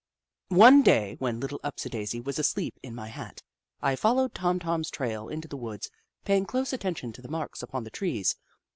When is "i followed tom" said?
3.83-4.57